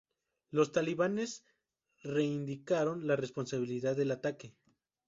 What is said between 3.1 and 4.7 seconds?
responsabilidad del ataque.